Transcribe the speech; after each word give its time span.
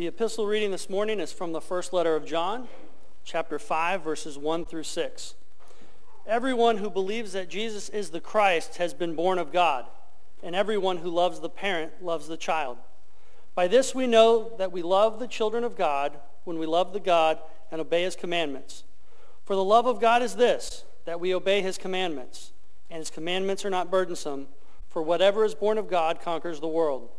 The 0.00 0.06
epistle 0.06 0.46
reading 0.46 0.70
this 0.70 0.88
morning 0.88 1.20
is 1.20 1.30
from 1.30 1.52
the 1.52 1.60
first 1.60 1.92
letter 1.92 2.16
of 2.16 2.24
John, 2.24 2.68
chapter 3.22 3.58
5, 3.58 4.02
verses 4.02 4.38
1 4.38 4.64
through 4.64 4.84
6. 4.84 5.34
Everyone 6.26 6.78
who 6.78 6.88
believes 6.88 7.34
that 7.34 7.50
Jesus 7.50 7.90
is 7.90 8.08
the 8.08 8.18
Christ 8.18 8.78
has 8.78 8.94
been 8.94 9.14
born 9.14 9.38
of 9.38 9.52
God, 9.52 9.84
and 10.42 10.56
everyone 10.56 10.96
who 10.96 11.10
loves 11.10 11.40
the 11.40 11.50
parent 11.50 12.02
loves 12.02 12.28
the 12.28 12.38
child. 12.38 12.78
By 13.54 13.68
this 13.68 13.94
we 13.94 14.06
know 14.06 14.52
that 14.56 14.72
we 14.72 14.80
love 14.80 15.18
the 15.18 15.28
children 15.28 15.64
of 15.64 15.76
God 15.76 16.18
when 16.44 16.58
we 16.58 16.64
love 16.64 16.94
the 16.94 16.98
God 16.98 17.38
and 17.70 17.78
obey 17.78 18.04
his 18.04 18.16
commandments. 18.16 18.84
For 19.44 19.54
the 19.54 19.62
love 19.62 19.84
of 19.84 20.00
God 20.00 20.22
is 20.22 20.36
this, 20.36 20.86
that 21.04 21.20
we 21.20 21.34
obey 21.34 21.60
his 21.60 21.76
commandments, 21.76 22.52
and 22.88 23.00
his 23.00 23.10
commandments 23.10 23.66
are 23.66 23.70
not 23.70 23.90
burdensome, 23.90 24.46
for 24.88 25.02
whatever 25.02 25.44
is 25.44 25.54
born 25.54 25.76
of 25.76 25.90
God 25.90 26.22
conquers 26.22 26.60
the 26.60 26.68
world. 26.68 27.10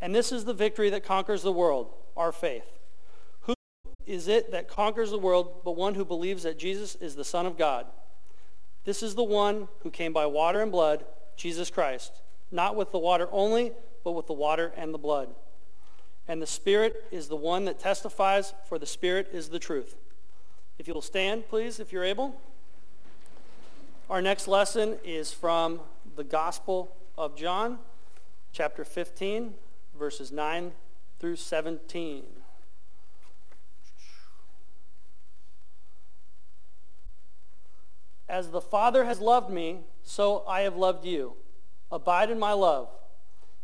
And 0.00 0.14
this 0.14 0.32
is 0.32 0.44
the 0.44 0.54
victory 0.54 0.90
that 0.90 1.04
conquers 1.04 1.42
the 1.42 1.52
world, 1.52 1.92
our 2.16 2.32
faith. 2.32 2.66
Who 3.42 3.54
is 4.06 4.28
it 4.28 4.52
that 4.52 4.68
conquers 4.68 5.10
the 5.10 5.18
world 5.18 5.62
but 5.64 5.76
one 5.76 5.94
who 5.94 6.04
believes 6.04 6.42
that 6.42 6.58
Jesus 6.58 6.94
is 6.96 7.14
the 7.14 7.24
Son 7.24 7.46
of 7.46 7.56
God? 7.56 7.86
This 8.84 9.02
is 9.02 9.14
the 9.14 9.24
one 9.24 9.68
who 9.80 9.90
came 9.90 10.12
by 10.12 10.26
water 10.26 10.62
and 10.62 10.70
blood, 10.70 11.04
Jesus 11.36 11.70
Christ, 11.70 12.20
not 12.50 12.76
with 12.76 12.92
the 12.92 12.98
water 12.98 13.28
only, 13.32 13.72
but 14.04 14.12
with 14.12 14.26
the 14.26 14.32
water 14.32 14.72
and 14.76 14.94
the 14.94 14.98
blood. 14.98 15.34
And 16.28 16.40
the 16.40 16.46
Spirit 16.46 17.04
is 17.10 17.28
the 17.28 17.36
one 17.36 17.64
that 17.64 17.78
testifies, 17.78 18.54
for 18.68 18.78
the 18.78 18.86
Spirit 18.86 19.30
is 19.32 19.48
the 19.48 19.58
truth. 19.58 19.96
If 20.78 20.86
you'll 20.86 21.02
stand, 21.02 21.48
please, 21.48 21.80
if 21.80 21.92
you're 21.92 22.04
able. 22.04 22.40
Our 24.10 24.22
next 24.22 24.46
lesson 24.46 24.98
is 25.04 25.32
from 25.32 25.80
the 26.14 26.22
Gospel 26.22 26.94
of 27.18 27.36
John, 27.36 27.78
chapter 28.52 28.84
15, 28.84 29.54
verses 29.96 30.30
9 30.30 30.72
through 31.18 31.36
17. 31.36 32.24
As 38.28 38.50
the 38.50 38.60
Father 38.60 39.04
has 39.04 39.20
loved 39.20 39.50
me, 39.50 39.80
so 40.02 40.44
I 40.48 40.62
have 40.62 40.76
loved 40.76 41.04
you. 41.04 41.34
Abide 41.90 42.30
in 42.30 42.38
my 42.38 42.52
love. 42.52 42.88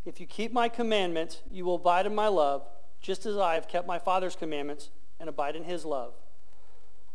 If 0.04 0.20
you 0.20 0.26
keep 0.26 0.52
my 0.52 0.68
commandments, 0.68 1.42
you 1.50 1.64
will 1.64 1.76
abide 1.76 2.06
in 2.06 2.14
my 2.14 2.28
love, 2.28 2.66
just 3.00 3.26
as 3.26 3.36
I 3.36 3.54
have 3.54 3.68
kept 3.68 3.86
my 3.86 3.98
Father's 3.98 4.36
commandments 4.36 4.90
and 5.18 5.28
abide 5.28 5.56
in 5.56 5.64
his 5.64 5.84
love. 5.84 6.14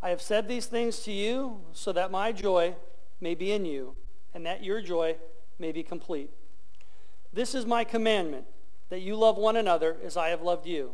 I 0.02 0.10
have 0.10 0.22
said 0.22 0.48
these 0.48 0.68
things 0.68 1.00
to 1.00 1.12
you 1.12 1.62
so 1.74 1.92
that 1.94 2.12
my 2.12 2.32
joy 2.32 2.76
may 3.20 3.34
be 3.34 3.52
in 3.52 3.66
you, 3.66 3.96
and 4.34 4.46
that 4.46 4.64
your 4.64 4.82
joy 4.82 5.16
may 5.58 5.72
be 5.72 5.84
complete. 5.84 6.30
This 7.34 7.56
is 7.56 7.66
my 7.66 7.84
commandment, 7.84 8.46
that 8.90 9.02
you 9.02 9.16
love 9.16 9.38
one 9.38 9.56
another 9.56 9.98
as 10.04 10.16
I 10.18 10.30
have 10.30 10.42
loved 10.42 10.66
you. 10.66 10.94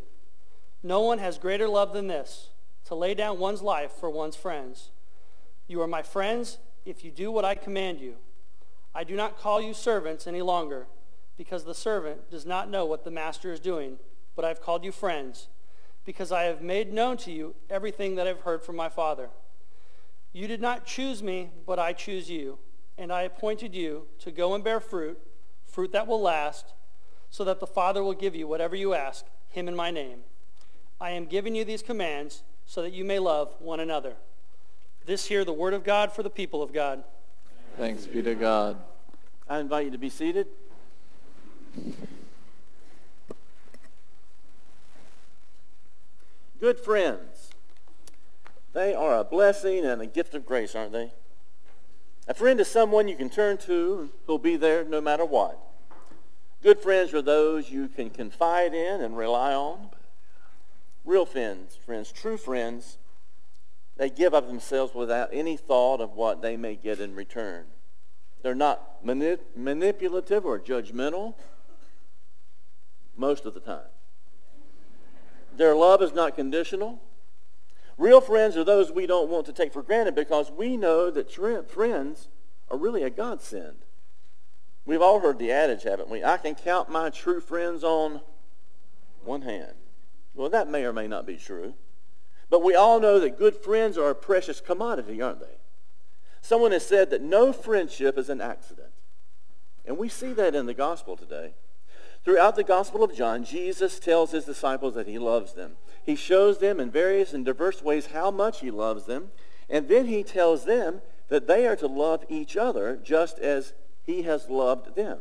No 0.82 1.02
one 1.02 1.20
has 1.20 1.38
greater 1.38 1.68
love 1.68 1.94
than 1.94 2.08
this, 2.08 2.50
to 2.86 2.96
lay 2.96 3.14
down 3.14 3.40
one's 3.40 3.62
life 3.62 3.92
for 3.92 4.10
one's 4.10 4.36
friends. 4.36 4.92
You 5.68 5.82
are 5.82 5.88
my 5.88 6.02
friends 6.02 6.58
if 6.86 7.06
you 7.06 7.12
do 7.12 7.32
what 7.32 7.46
I 7.46 7.56
command 7.56 8.00
you. 8.00 8.16
I 8.94 9.04
do 9.04 9.16
not 9.16 9.40
call 9.40 9.62
you 9.62 9.74
servants 9.74 10.28
any 10.28 10.42
longer, 10.42 10.88
because 11.38 11.64
the 11.64 11.74
servant 11.74 12.30
does 12.30 12.46
not 12.46 12.70
know 12.70 12.86
what 12.86 13.04
the 13.04 13.12
master 13.12 13.52
is 13.52 13.60
doing, 13.60 13.98
but 14.36 14.44
I 14.44 14.50
have 14.50 14.62
called 14.62 14.84
you 14.84 14.92
friends, 14.92 15.48
because 16.06 16.32
I 16.32 16.44
have 16.44 16.62
made 16.62 16.92
known 16.92 17.18
to 17.18 17.32
you 17.32 17.56
everything 17.70 18.16
that 18.16 18.28
I 18.28 18.30
have 18.30 18.42
heard 18.42 18.64
from 18.64 18.76
my 18.76 18.90
Father. 18.90 19.30
You 20.34 20.48
did 20.48 20.62
not 20.62 20.86
choose 20.86 21.24
me, 21.24 21.52
but 21.66 21.80
I 21.80 21.94
choose 21.94 22.30
you, 22.30 22.58
and 22.98 23.12
I 23.12 23.22
appointed 23.22 23.74
you 23.74 24.08
to 24.20 24.32
go 24.32 24.54
and 24.54 24.64
bear 24.64 24.80
fruit, 24.80 25.20
fruit 25.66 25.92
that 25.94 26.08
will 26.08 26.22
last, 26.22 26.74
so 27.34 27.44
that 27.44 27.60
the 27.60 27.66
Father 27.66 28.04
will 28.04 28.14
give 28.14 28.36
you 28.36 28.48
whatever 28.48 28.76
you 28.76 28.94
ask 28.94 29.26
him 29.50 29.68
in 29.68 29.76
my 29.76 29.90
name. 29.90 30.20
I 31.02 31.10
am 31.10 31.26
giving 31.26 31.56
you 31.56 31.66
these 31.66 31.82
commands 31.82 32.44
so 32.68 32.84
that 32.84 32.94
you 32.94 33.04
may 33.04 33.18
love 33.18 33.56
one 33.58 33.80
another. 33.80 34.14
This 35.08 35.26
here, 35.26 35.44
the 35.44 35.52
word 35.52 35.74
of 35.74 35.84
God 35.84 36.12
for 36.12 36.22
the 36.22 36.30
people 36.30 36.62
of 36.62 36.72
God. 36.72 37.04
Thanks 37.76 38.06
be 38.06 38.22
to 38.22 38.36
God. 38.36 38.78
I 39.50 39.58
invite 39.58 39.86
you 39.86 39.92
to 39.92 39.98
be 39.98 40.12
seated. 40.12 40.46
Good 46.60 46.80
friends. 46.80 47.50
They 48.74 48.94
are 48.94 49.18
a 49.18 49.24
blessing 49.24 49.84
and 49.88 50.04
a 50.04 50.06
gift 50.06 50.36
of 50.36 50.46
grace, 50.46 50.76
aren't 50.76 50.92
they? 50.92 51.14
A 52.28 52.36
friend 52.36 52.60
is 52.60 52.68
someone 52.68 53.08
you 53.08 53.16
can 53.16 53.32
turn 53.32 53.58
to 53.58 54.12
who'll 54.28 54.38
be 54.38 54.56
there 54.56 54.84
no 54.84 55.02
matter 55.02 55.26
what. 55.26 55.63
Good 56.64 56.80
friends 56.80 57.14
are 57.14 57.22
those 57.22 57.70
you 57.70 57.90
can 57.90 58.10
confide 58.10 58.74
in 58.74 59.02
and 59.02 59.18
rely 59.18 59.54
on. 59.54 59.90
Real 61.04 61.26
friends, 61.26 61.78
friends, 61.86 62.10
true 62.10 62.38
friends, 62.38 62.98
they 63.98 64.10
give 64.10 64.34
up 64.34 64.48
themselves 64.48 64.96
without 64.96 65.28
any 65.34 65.58
thought 65.58 66.00
of 66.00 66.14
what 66.14 66.42
they 66.42 66.56
may 66.56 66.76
get 66.76 67.02
in 67.02 67.16
return. 67.16 67.66
They're 68.42 68.56
not 68.56 69.06
manip- 69.06 69.42
manipulative 69.58 70.46
or 70.46 70.58
judgmental 70.58 71.34
most 73.18 73.46
of 73.46 73.54
the 73.54 73.60
time. 73.60 73.92
Their 75.58 75.76
love 75.76 76.02
is 76.02 76.14
not 76.14 76.38
conditional. 76.38 77.02
Real 77.98 78.22
friends 78.22 78.56
are 78.56 78.64
those 78.64 78.90
we 78.90 79.06
don't 79.06 79.30
want 79.30 79.46
to 79.48 79.54
take 79.54 79.74
for 79.74 79.84
granted 79.84 80.16
because 80.16 80.50
we 80.50 80.78
know 80.78 81.12
that 81.12 81.30
friends 81.70 82.30
are 82.72 82.78
really 82.78 83.04
a 83.04 83.10
godsend. 83.10 83.80
We've 84.86 85.02
all 85.02 85.20
heard 85.20 85.40
the 85.40 85.52
adage, 85.52 85.84
haven't 85.84 86.10
we? 86.10 86.24
I 86.24 86.38
can 86.38 86.56
count 86.56 86.90
my 86.90 87.10
true 87.10 87.40
friends 87.40 87.84
on 87.84 88.22
one 89.24 89.44
hand. 89.44 89.74
Well, 90.34 90.50
that 90.50 90.70
may 90.70 90.84
or 90.84 90.94
may 90.94 91.08
not 91.08 91.26
be 91.26 91.38
true. 91.38 91.76
But 92.50 92.64
we 92.64 92.76
all 92.76 93.00
know 93.00 93.20
that 93.20 93.38
good 93.38 93.56
friends 93.56 93.98
are 93.98 94.10
a 94.10 94.16
precious 94.16 94.60
commodity, 94.60 95.22
aren't 95.22 95.40
they? 95.40 95.58
Someone 96.42 96.72
has 96.74 96.86
said 96.86 97.10
that 97.10 97.22
no 97.22 97.54
friendship 97.54 98.18
is 98.18 98.30
an 98.30 98.42
accident. 98.42 98.90
And 99.86 99.98
we 99.98 100.10
see 100.10 100.34
that 100.34 100.56
in 100.56 100.66
the 100.66 100.74
gospel 100.74 101.16
today. 101.16 101.54
Throughout 102.24 102.56
the 102.56 102.64
Gospel 102.64 103.04
of 103.04 103.14
John, 103.14 103.44
Jesus 103.44 104.00
tells 104.00 104.32
his 104.32 104.46
disciples 104.46 104.96
that 104.96 105.08
he 105.08 105.20
loves 105.20 105.54
them. 105.54 105.74
He 106.06 106.16
shows 106.16 106.60
them 106.60 106.80
in 106.80 106.90
various 106.90 107.34
and 107.34 107.44
diverse 107.44 107.82
ways 107.82 108.08
how 108.08 108.32
much 108.32 108.62
he 108.62 108.72
loves 108.72 109.06
them, 109.06 109.32
and 109.70 109.90
then 109.90 110.06
he 110.06 110.24
tells 110.24 110.64
them 110.64 111.02
that 111.28 111.48
they 111.48 111.68
are 111.68 111.76
to 111.76 111.88
love 111.88 112.24
each 112.30 112.56
other 112.56 112.98
just 113.02 113.40
as 113.40 113.74
he 114.04 114.24
has 114.24 114.50
loved 114.50 114.96
them. 114.96 115.20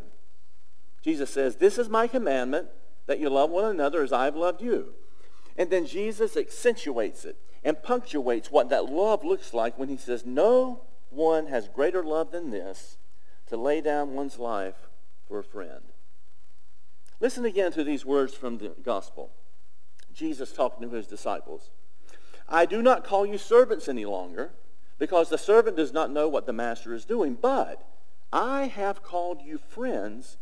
Jesus 1.03 1.31
says, 1.31 1.57
This 1.57 1.79
is 1.79 1.89
my 1.89 2.07
commandment, 2.07 2.69
that 3.07 3.19
you 3.19 3.29
love 3.29 3.51
one 3.51 3.65
another 3.65 4.03
as 4.03 4.13
I've 4.13 4.37
loved 4.37 4.63
you. 4.63 4.95
And 5.57 5.71
then 5.71 5.87
Jesus 5.87 6.37
accentuates 6.37 7.25
it 7.25 7.37
and 7.65 7.83
punctuates 7.83 8.51
what 8.51 8.71
that 8.71 8.87
love 8.87 9.25
looks 9.25 9.53
like 9.53 9.79
when 9.79 9.89
he 9.89 9.97
says, 9.97 10.25
No 10.25 10.83
one 11.11 11.47
has 11.47 11.69
greater 11.69 12.03
love 12.03 12.31
than 12.31 12.51
this, 12.51 12.99
to 13.49 13.57
lay 13.57 13.81
down 13.81 14.15
one's 14.15 14.39
life 14.39 14.89
for 15.29 15.39
a 15.39 15.45
friend. 15.45 15.93
Listen 17.21 17.45
again 17.45 17.71
to 17.73 17.85
these 17.85 18.05
words 18.05 18.35
from 18.35 18.59
the 18.59 18.73
gospel. 18.83 19.31
Jesus 20.13 20.53
talking 20.53 20.89
to 20.89 20.95
his 20.95 21.07
disciples. 21.07 21.71
I 22.49 22.67
do 22.67 22.83
not 22.83 23.05
call 23.05 23.25
you 23.25 23.39
servants 23.39 23.89
any 23.89 24.05
longer, 24.05 24.53
because 24.99 25.29
the 25.29 25.39
servant 25.39 25.77
does 25.77 25.93
not 25.93 26.11
know 26.11 26.29
what 26.29 26.47
the 26.47 26.53
master 26.53 26.95
is 26.95 27.05
doing, 27.05 27.37
but 27.41 27.87
I 28.33 28.67
have 28.67 29.03
called 29.03 29.43
you 29.43 29.59
friends 29.59 30.39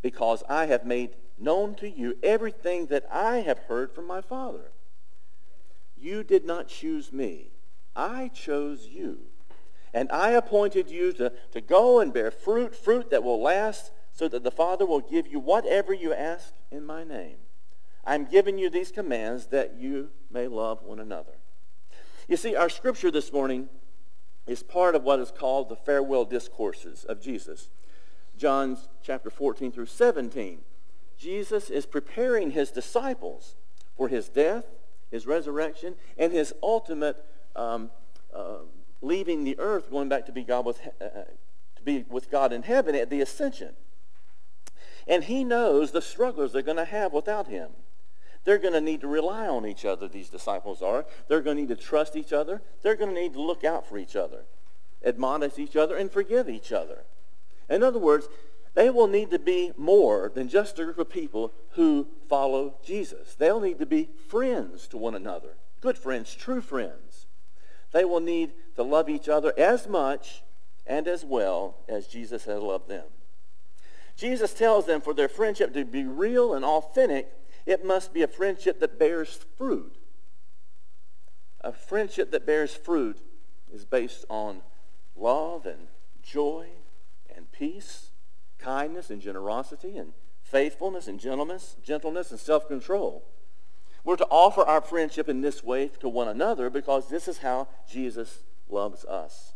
because 0.00 0.42
I 0.48 0.66
have 0.66 0.84
made 0.86 1.16
known 1.38 1.74
to 1.76 1.88
you 1.88 2.16
everything 2.22 2.86
that 2.86 3.04
I 3.12 3.38
have 3.38 3.58
heard 3.60 3.92
from 3.92 4.06
my 4.06 4.20
Father. 4.20 4.72
You 5.96 6.22
did 6.24 6.44
not 6.44 6.68
choose 6.68 7.12
me. 7.12 7.50
I 7.94 8.28
chose 8.28 8.86
you. 8.86 9.18
And 9.92 10.10
I 10.12 10.30
appointed 10.30 10.90
you 10.90 11.12
to, 11.14 11.32
to 11.52 11.60
go 11.60 12.00
and 12.00 12.12
bear 12.12 12.30
fruit, 12.30 12.74
fruit 12.74 13.10
that 13.10 13.24
will 13.24 13.40
last, 13.40 13.90
so 14.12 14.28
that 14.28 14.44
the 14.44 14.50
Father 14.50 14.86
will 14.86 15.00
give 15.00 15.26
you 15.26 15.38
whatever 15.38 15.92
you 15.92 16.12
ask 16.12 16.52
in 16.70 16.84
my 16.84 17.04
name. 17.04 17.36
I'm 18.04 18.24
giving 18.24 18.58
you 18.58 18.70
these 18.70 18.90
commands 18.90 19.46
that 19.46 19.76
you 19.78 20.10
may 20.30 20.46
love 20.46 20.82
one 20.82 20.98
another. 20.98 21.32
You 22.26 22.36
see, 22.36 22.54
our 22.54 22.68
scripture 22.68 23.10
this 23.10 23.32
morning 23.32 23.68
is 24.48 24.62
part 24.62 24.94
of 24.94 25.04
what 25.04 25.20
is 25.20 25.30
called 25.30 25.68
the 25.68 25.76
farewell 25.76 26.24
discourses 26.24 27.04
of 27.04 27.20
Jesus. 27.20 27.68
John 28.36 28.78
chapter 29.02 29.30
14 29.30 29.70
through 29.70 29.86
17. 29.86 30.60
Jesus 31.18 31.68
is 31.68 31.84
preparing 31.84 32.52
his 32.52 32.70
disciples 32.70 33.56
for 33.96 34.08
his 34.08 34.28
death, 34.28 34.64
his 35.10 35.26
resurrection, 35.26 35.96
and 36.16 36.32
his 36.32 36.54
ultimate 36.62 37.24
um, 37.56 37.90
uh, 38.34 38.58
leaving 39.02 39.44
the 39.44 39.58
earth, 39.58 39.90
going 39.90 40.08
back 40.08 40.24
to 40.26 40.32
be 40.32 40.44
God 40.44 40.64
with, 40.64 40.80
uh, 41.00 41.08
to 41.76 41.82
be 41.84 42.04
with 42.08 42.30
God 42.30 42.52
in 42.52 42.62
heaven 42.62 42.94
at 42.94 43.10
the 43.10 43.20
ascension. 43.20 43.74
And 45.06 45.24
he 45.24 45.44
knows 45.44 45.90
the 45.90 46.02
struggles 46.02 46.52
they're 46.52 46.62
going 46.62 46.76
to 46.76 46.84
have 46.84 47.12
without 47.12 47.48
him. 47.48 47.70
They're 48.48 48.56
going 48.56 48.72
to 48.72 48.80
need 48.80 49.02
to 49.02 49.08
rely 49.08 49.46
on 49.46 49.66
each 49.66 49.84
other, 49.84 50.08
these 50.08 50.30
disciples 50.30 50.80
are. 50.80 51.04
They're 51.28 51.42
going 51.42 51.58
to 51.58 51.60
need 51.64 51.68
to 51.68 51.76
trust 51.76 52.16
each 52.16 52.32
other. 52.32 52.62
They're 52.80 52.94
going 52.94 53.14
to 53.14 53.20
need 53.20 53.34
to 53.34 53.42
look 53.42 53.62
out 53.62 53.86
for 53.86 53.98
each 53.98 54.16
other, 54.16 54.46
admonish 55.04 55.58
each 55.58 55.76
other, 55.76 55.98
and 55.98 56.10
forgive 56.10 56.48
each 56.48 56.72
other. 56.72 57.04
In 57.68 57.82
other 57.82 57.98
words, 57.98 58.26
they 58.72 58.88
will 58.88 59.06
need 59.06 59.30
to 59.32 59.38
be 59.38 59.72
more 59.76 60.32
than 60.34 60.48
just 60.48 60.78
a 60.78 60.84
group 60.86 60.96
of 60.96 61.10
people 61.10 61.52
who 61.72 62.08
follow 62.26 62.76
Jesus. 62.82 63.34
They'll 63.34 63.60
need 63.60 63.80
to 63.80 63.84
be 63.84 64.08
friends 64.30 64.88
to 64.88 64.96
one 64.96 65.14
another, 65.14 65.58
good 65.82 65.98
friends, 65.98 66.34
true 66.34 66.62
friends. 66.62 67.26
They 67.92 68.06
will 68.06 68.20
need 68.20 68.52
to 68.76 68.82
love 68.82 69.10
each 69.10 69.28
other 69.28 69.52
as 69.58 69.86
much 69.86 70.42
and 70.86 71.06
as 71.06 71.22
well 71.22 71.76
as 71.86 72.06
Jesus 72.06 72.46
has 72.46 72.62
loved 72.62 72.88
them. 72.88 73.08
Jesus 74.16 74.52
tells 74.54 74.86
them 74.86 75.02
for 75.02 75.12
their 75.12 75.28
friendship 75.28 75.74
to 75.74 75.84
be 75.84 76.04
real 76.04 76.54
and 76.54 76.64
authentic, 76.64 77.30
it 77.68 77.84
must 77.84 78.14
be 78.14 78.22
a 78.22 78.26
friendship 78.26 78.80
that 78.80 78.98
bears 78.98 79.44
fruit. 79.58 79.98
A 81.60 81.70
friendship 81.70 82.30
that 82.30 82.46
bears 82.46 82.74
fruit 82.74 83.20
is 83.70 83.84
based 83.84 84.24
on 84.30 84.62
love 85.14 85.66
and 85.66 85.88
joy 86.22 86.68
and 87.34 87.52
peace 87.52 88.10
kindness 88.58 89.10
and 89.10 89.20
generosity 89.20 89.98
and 89.98 90.14
faithfulness 90.42 91.08
and 91.08 91.20
gentleness, 91.20 91.76
gentleness 91.84 92.30
and 92.30 92.40
self-control. 92.40 93.22
We're 94.02 94.16
to 94.16 94.26
offer 94.30 94.62
our 94.62 94.80
friendship 94.80 95.28
in 95.28 95.42
this 95.42 95.62
way 95.62 95.90
to 96.00 96.08
one 96.08 96.28
another 96.28 96.70
because 96.70 97.10
this 97.10 97.28
is 97.28 97.38
how 97.38 97.68
Jesus 97.86 98.44
loves 98.70 99.04
us. 99.04 99.52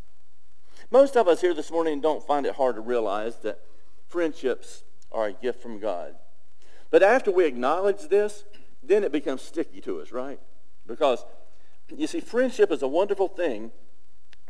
Most 0.91 1.17
of 1.17 1.29
us 1.29 1.41
here 1.41 1.55
this 1.55 1.71
morning 1.71 2.03
don't 2.03 2.27
find 2.27 2.45
it 2.45 2.57
hard 2.57 2.75
to 2.75 2.83
realize 2.83 3.39
that 3.39 3.61
friendships 4.07 4.83
are 5.11 5.29
a 5.29 5.33
gift 5.33 5.63
from 5.63 5.81
God. 5.81 6.17
But 6.93 7.03
after 7.03 7.33
we 7.33 7.47
acknowledge 7.47 8.09
this, 8.09 8.45
then 8.83 9.03
it 9.03 9.11
becomes 9.11 9.41
sticky 9.41 9.81
to 9.81 10.01
us, 10.01 10.13
right? 10.13 10.39
Because, 10.87 11.25
you 11.89 12.07
see, 12.07 12.21
friendship 12.21 12.71
is 12.71 12.83
a 12.83 12.89
wonderful 12.89 13.29
thing, 13.29 13.73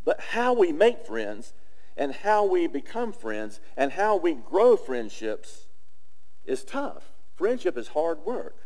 but 0.04 0.20
how 0.20 0.52
we 0.52 0.72
make 0.72 1.06
friends 1.06 1.54
and 1.96 2.12
how 2.12 2.44
we 2.44 2.66
become 2.66 3.12
friends 3.12 3.60
and 3.76 3.92
how 3.92 4.16
we 4.16 4.34
grow 4.34 4.76
friendships 4.76 5.68
is 6.44 6.64
tough. 6.64 7.12
Friendship 7.36 7.78
is 7.78 7.88
hard 7.88 8.18
work, 8.24 8.56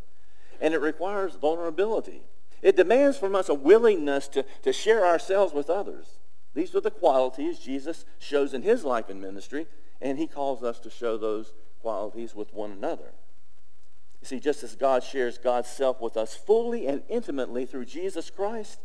and 0.58 0.72
it 0.72 0.80
requires 0.80 1.36
vulnerability. 1.36 2.22
It 2.62 2.76
demands 2.76 3.18
from 3.18 3.36
us 3.36 3.50
a 3.50 3.54
willingness 3.54 4.26
to, 4.28 4.46
to 4.62 4.72
share 4.72 5.04
ourselves 5.04 5.52
with 5.52 5.68
others. 5.68 6.18
These 6.54 6.74
are 6.74 6.80
the 6.80 6.90
qualities 6.90 7.58
Jesus 7.58 8.06
shows 8.18 8.54
in 8.54 8.62
his 8.62 8.84
life 8.84 9.10
and 9.10 9.20
ministry, 9.20 9.66
and 10.00 10.16
he 10.16 10.26
calls 10.26 10.62
us 10.62 10.78
to 10.80 10.88
show 10.88 11.18
those 11.18 11.52
qualities 11.82 12.34
with 12.34 12.54
one 12.54 12.72
another. 12.72 13.12
You 14.26 14.38
see, 14.38 14.40
just 14.40 14.64
as 14.64 14.74
God 14.74 15.04
shares 15.04 15.38
God's 15.38 15.68
self 15.68 16.00
with 16.00 16.16
us 16.16 16.34
fully 16.34 16.88
and 16.88 17.04
intimately 17.08 17.64
through 17.64 17.84
Jesus 17.84 18.28
Christ, 18.28 18.80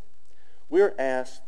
we're 0.69 0.93
asked 0.99 1.41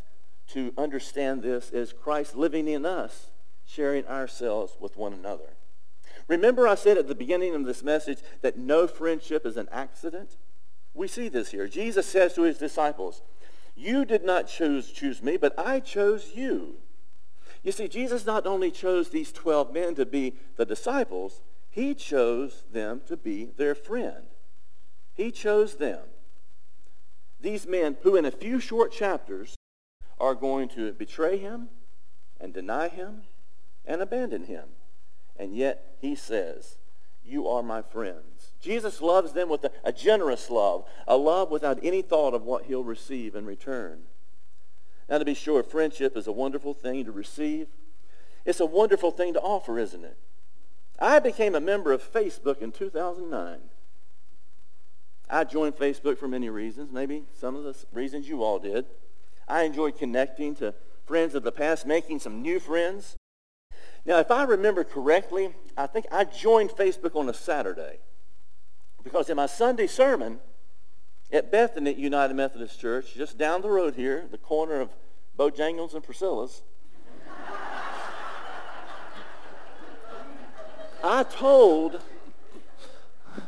to 0.48 0.74
understand 0.80 1.44
this 1.44 1.70
as 1.70 1.94
Christ 1.94 2.36
living 2.36 2.68
in 2.68 2.88
us, 2.88 3.30
sharing 3.68 4.04
ourselves 4.08 4.78
with 4.80 4.98
one 4.98 5.14
another. 5.14 5.58
Remember 6.28 6.68
I 6.68 6.74
said 6.74 6.98
at 6.98 7.08
the 7.08 7.14
beginning 7.14 7.54
of 7.54 7.66
this 7.66 7.84
message 7.84 8.18
that 8.42 8.58
no 8.58 8.88
friendship 8.88 9.46
is 9.46 9.58
an 9.58 9.70
accident? 9.72 10.38
We 10.96 11.08
see 11.08 11.30
this 11.30 11.52
here. 11.52 11.68
Jesus 11.68 12.08
says 12.08 12.34
to 12.34 12.42
his 12.42 12.58
disciples, 12.58 13.22
you 13.76 14.06
did 14.06 14.26
not 14.26 14.48
choose, 14.48 14.92
choose 14.92 15.22
me, 15.22 15.38
but 15.38 15.54
I 15.56 15.80
chose 15.80 16.32
you. 16.34 16.78
You 17.62 17.72
see, 17.72 17.88
Jesus 17.88 18.26
not 18.26 18.48
only 18.48 18.72
chose 18.72 19.12
these 19.12 19.32
12 19.32 19.72
men 19.72 19.94
to 19.94 20.06
be 20.08 20.34
the 20.56 20.66
disciples, 20.66 21.42
he 21.74 21.96
chose 21.96 22.66
them 22.72 23.02
to 23.08 23.18
be 23.18 23.46
their 23.58 23.74
friend. 23.74 24.26
He 25.16 25.32
chose 25.32 25.78
them. 25.78 26.02
These 27.42 27.66
men 27.66 27.98
who 28.04 28.16
in 28.16 28.26
a 28.26 28.32
few 28.32 28.60
short 28.60 28.92
chapters 28.92 29.56
are 30.20 30.36
going 30.36 30.70
to 30.70 30.94
betray 30.94 31.38
him 31.38 31.70
and 32.40 32.54
deny 32.54 32.90
him 32.90 33.24
and 33.88 34.04
abandon 34.04 34.44
him. 34.44 34.66
And 35.36 35.56
yet 35.56 35.96
he 36.00 36.14
says, 36.14 36.78
you 37.26 37.48
are 37.48 37.64
my 37.64 37.82
friends. 37.82 38.52
Jesus 38.62 39.02
loves 39.02 39.34
them 39.34 39.50
with 39.50 39.64
a, 39.64 39.72
a, 39.84 39.92
generous 39.92 40.52
love, 40.52 40.86
a 41.08 41.18
love 41.18 41.50
without 41.50 41.80
any 41.82 42.04
thought 42.04 42.36
of 42.36 42.44
what 42.44 42.66
he'll 42.66 42.84
receive 42.84 43.34
in 43.34 43.48
return. 43.48 44.02
Now, 45.10 45.18
to 45.18 45.26
be 45.26 45.34
sure, 45.34 45.64
friendship 45.64 46.16
is 46.16 46.28
a 46.28 46.32
wonderful 46.32 46.76
thing 46.76 47.04
to 47.06 47.12
receive. 47.12 47.66
It's 48.46 48.60
a 48.60 48.66
wonderful 48.68 49.10
thing 49.10 49.34
to 49.34 49.42
offer, 49.42 49.80
isn't 49.80 50.06
it? 50.06 50.20
I 51.04 51.20
became 51.20 51.54
a 51.54 51.60
member 51.60 51.92
of 51.92 52.02
Facebook 52.02 52.62
in 52.62 52.72
2009. 52.72 53.60
I 55.30 55.44
joined 55.44 55.76
Facebook 55.76 56.18
for 56.18 56.30
many 56.30 56.50
reasons, 56.50 56.94
maybe 56.94 57.26
some 57.34 57.58
of 57.58 57.66
the 57.66 57.76
reasons 57.92 58.30
you 58.30 58.42
all 58.42 58.58
did. 58.58 58.86
I 59.46 59.64
enjoyed 59.64 59.98
connecting 59.98 60.56
to 60.56 60.74
friends 61.06 61.36
of 61.36 61.44
the 61.44 61.52
past, 61.52 61.86
making 61.86 62.20
some 62.20 62.42
new 62.42 62.58
friends. 62.58 63.18
Now, 64.06 64.20
if 64.20 64.32
I 64.32 64.44
remember 64.44 64.86
correctly, 64.86 65.54
I 65.76 65.88
think 65.88 66.06
I 66.10 66.24
joined 66.24 66.70
Facebook 66.70 67.18
on 67.18 67.28
a 67.28 67.34
Saturday 67.34 68.00
because 69.04 69.30
in 69.30 69.36
my 69.36 69.48
Sunday 69.48 69.88
sermon 69.88 70.40
at 71.34 71.52
Bethany 71.52 71.94
United 71.94 72.34
Methodist 72.36 72.80
Church, 72.80 73.14
just 73.14 73.38
down 73.38 73.62
the 73.62 73.70
road 73.70 73.96
here, 73.96 74.26
the 74.32 74.38
corner 74.38 74.80
of 74.80 74.96
Bojangles 75.38 75.96
and 75.96 76.04
Priscilla's, 76.04 76.64
I 81.04 81.24
told 81.24 82.02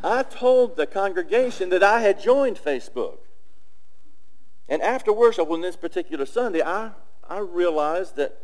I 0.04 0.24
told 0.24 0.75
the 0.75 0.88
congregation 0.88 1.69
that 1.69 1.84
I 1.84 2.02
had 2.02 2.22
joined 2.22 2.57
Facebook. 2.57 3.18
And 4.68 4.81
after 4.81 5.13
worship 5.13 5.50
on 5.50 5.62
this 5.62 5.75
particular 5.75 6.25
Sunday, 6.25 6.62
I, 6.62 6.92
I 7.30 7.40
realized 7.40 8.16
that 8.16 8.40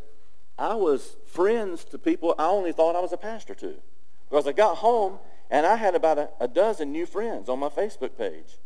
I 0.58 0.74
was 0.74 1.16
friends 1.26 1.84
to 1.86 1.98
people 1.98 2.34
I 2.38 2.46
only 2.46 2.72
thought 2.72 2.96
I 2.96 3.00
was 3.00 3.12
a 3.12 3.16
pastor 3.16 3.54
to. 3.56 3.74
Because 4.30 4.46
I 4.46 4.52
got 4.52 4.78
home 4.78 5.18
and 5.50 5.66
I 5.66 5.76
had 5.76 5.94
about 5.94 6.18
a, 6.18 6.30
a 6.40 6.48
dozen 6.48 6.92
new 6.92 7.06
friends 7.06 7.48
on 7.48 7.58
my 7.58 7.68
Facebook 7.68 8.16
page 8.16 8.58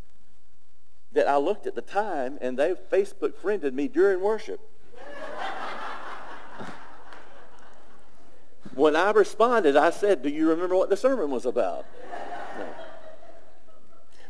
that 1.13 1.27
I 1.27 1.39
looked 1.39 1.67
at 1.67 1.75
the 1.75 1.83
time 1.83 2.39
and 2.41 2.59
they 2.59 2.75
Facebook 2.75 3.35
friended 3.37 3.75
me 3.75 3.89
during 3.89 4.21
worship. 4.21 4.61
When 8.77 8.95
I 8.95 9.11
responded, 9.11 9.77
I 9.77 9.91
said, 9.91 10.23
do 10.23 10.29
you 10.29 10.49
remember 10.51 10.77
what 10.77 10.91
the 10.91 10.97
sermon 10.97 11.31
was 11.31 11.47
about? 11.47 11.87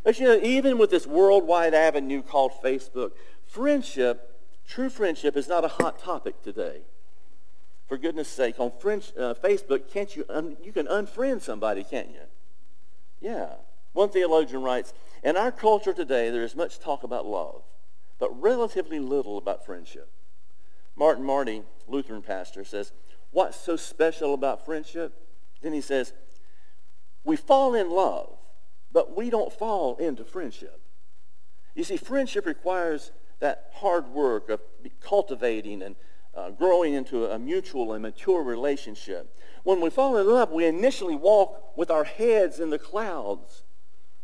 But 0.04 0.20
you 0.20 0.26
know, 0.26 0.38
even 0.40 0.78
with 0.78 0.90
this 0.90 1.04
worldwide 1.04 1.74
avenue 1.74 2.22
called 2.22 2.52
Facebook, 2.62 3.10
friendship, 3.44 4.40
true 4.64 4.88
friendship, 4.88 5.36
is 5.36 5.48
not 5.48 5.64
a 5.64 5.68
hot 5.68 5.98
topic 5.98 6.42
today. 6.42 6.82
For 7.88 7.98
goodness 7.98 8.28
sake, 8.28 8.60
on 8.60 8.70
French, 8.70 9.12
uh, 9.18 9.34
Facebook, 9.34 9.90
can't 9.90 10.14
you, 10.14 10.24
un- 10.28 10.56
you 10.62 10.72
can 10.72 10.86
unfriend 10.86 11.42
somebody, 11.42 11.82
can't 11.82 12.10
you? 12.10 12.20
Yeah. 13.20 13.54
One 13.94 14.10
theologian 14.10 14.62
writes, 14.62 14.94
in 15.24 15.36
our 15.36 15.50
culture 15.50 15.92
today, 15.92 16.30
there 16.30 16.44
is 16.44 16.54
much 16.54 16.78
talk 16.78 17.02
about 17.02 17.26
love, 17.26 17.62
but 18.20 18.30
relatively 18.40 19.00
little 19.00 19.38
about 19.38 19.66
friendship. 19.66 20.08
Martin 20.94 21.24
Marty, 21.24 21.62
Lutheran 21.88 22.22
pastor, 22.22 22.64
says, 22.64 22.92
what's 23.36 23.60
so 23.60 23.76
special 23.76 24.34
about 24.34 24.64
friendship? 24.64 25.12
Then 25.62 25.72
he 25.72 25.80
says, 25.80 26.12
we 27.24 27.36
fall 27.36 27.74
in 27.74 27.90
love 27.90 28.36
but 28.96 29.14
we 29.14 29.28
don't 29.28 29.52
fall 29.52 29.96
into 29.96 30.24
friendship. 30.24 30.80
You 31.74 31.84
see, 31.84 31.98
friendship 31.98 32.46
requires 32.46 33.12
that 33.40 33.70
hard 33.74 34.08
work 34.08 34.48
of 34.48 34.60
cultivating 35.02 35.82
and 35.82 35.96
uh, 36.34 36.48
growing 36.48 36.94
into 36.94 37.26
a 37.26 37.38
mutual 37.38 37.92
and 37.92 38.00
mature 38.00 38.42
relationship. 38.42 39.38
When 39.64 39.82
we 39.82 39.90
fall 39.90 40.16
in 40.16 40.26
love, 40.26 40.50
we 40.50 40.64
initially 40.64 41.14
walk 41.14 41.76
with 41.76 41.90
our 41.90 42.04
heads 42.04 42.58
in 42.58 42.70
the 42.70 42.78
clouds 42.78 43.64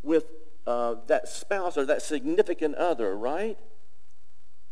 with 0.02 0.25
uh, 0.66 0.95
that 1.07 1.28
spouse 1.28 1.76
or 1.76 1.85
that 1.85 2.00
significant 2.00 2.76
other, 2.76 3.14
right? 3.14 3.59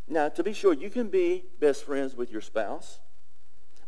Now, 0.09 0.31
to 0.31 0.43
be 0.43 0.55
sure, 0.55 0.73
you 0.73 0.89
can 0.89 1.09
be 1.09 1.45
best 1.61 1.85
friends 1.85 2.15
with 2.15 2.33
your 2.33 2.41
spouse. 2.41 3.01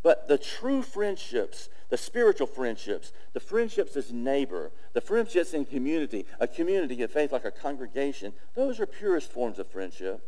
But 0.03 0.27
the 0.27 0.39
true 0.39 0.83
friendships, 0.83 1.69
the 1.89 1.97
spiritual 1.97 2.47
friendships, 2.47 3.13
the 3.33 3.41
friendships 3.41 3.97
as 3.97 4.13
neighbor, 4.13 4.73
the 4.95 5.01
friendships 5.01 5.55
in 5.55 5.65
community, 5.65 6.27
a 6.41 6.49
community 6.49 7.03
of 7.03 7.13
faith 7.13 7.33
like 7.33 7.45
a 7.45 7.51
congregation, 7.51 8.33
those 8.55 8.81
are 8.81 8.87
purest 8.87 9.31
forms 9.31 9.59
of 9.59 9.69
friendship. 9.69 10.21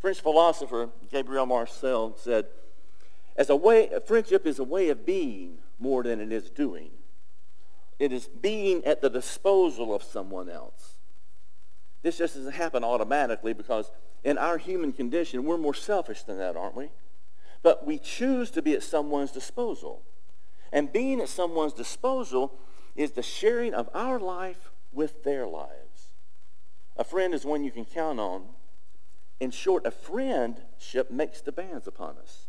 French 0.00 0.20
philosopher 0.20 0.90
Gabriel 1.10 1.46
Marcel 1.46 2.16
said, 2.16 2.46
as 3.36 3.50
a 3.50 3.56
way, 3.56 3.90
friendship 4.06 4.46
is 4.46 4.58
a 4.58 4.64
way 4.64 4.88
of 4.90 5.06
being 5.06 5.58
more 5.78 6.02
than 6.02 6.20
it 6.20 6.30
is 6.30 6.50
doing. 6.50 6.90
It 7.98 8.12
is 8.12 8.26
being 8.26 8.84
at 8.84 9.00
the 9.00 9.08
disposal 9.08 9.94
of 9.94 10.02
someone 10.02 10.48
else. 10.48 10.98
This 12.02 12.18
just 12.18 12.34
doesn't 12.34 12.52
happen 12.52 12.84
automatically 12.84 13.52
because 13.52 13.90
in 14.24 14.38
our 14.38 14.58
human 14.58 14.92
condition, 14.92 15.44
we're 15.44 15.58
more 15.58 15.74
selfish 15.74 16.22
than 16.22 16.38
that, 16.38 16.56
aren't 16.56 16.76
we? 16.76 16.90
But 17.62 17.86
we 17.86 17.98
choose 17.98 18.50
to 18.50 18.62
be 18.62 18.74
at 18.74 18.82
someone's 18.82 19.32
disposal. 19.32 20.02
And 20.72 20.92
being 20.92 21.20
at 21.20 21.28
someone's 21.28 21.72
disposal 21.72 22.58
is 22.96 23.12
the 23.12 23.22
sharing 23.22 23.74
of 23.74 23.88
our 23.94 24.18
life 24.18 24.70
with 24.92 25.24
their 25.24 25.46
lives. 25.46 26.14
A 26.96 27.04
friend 27.04 27.32
is 27.34 27.44
one 27.44 27.64
you 27.64 27.70
can 27.70 27.84
count 27.84 28.20
on. 28.20 28.44
In 29.40 29.50
short, 29.50 29.86
a 29.86 29.90
friendship 29.90 31.10
makes 31.10 31.40
demands 31.40 31.86
upon 31.86 32.16
us. 32.18 32.46